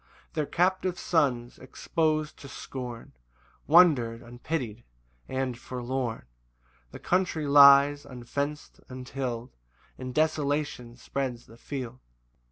6 0.29 0.29
Their 0.33 0.45
captive 0.47 0.97
sons, 0.97 1.59
expos'd 1.59 2.35
to 2.37 2.47
scorn, 2.47 3.11
Wander 3.67 4.15
unpity'd 4.25 4.81
and 5.29 5.55
forlorn; 5.55 6.23
The 6.89 6.97
country 6.97 7.45
lies 7.45 8.03
unfenc'd, 8.03 8.79
untill'd, 8.89 9.51
And 9.99 10.11
desolation 10.15 10.95
spreads 10.97 11.45
the 11.45 11.55
field. 11.55 11.99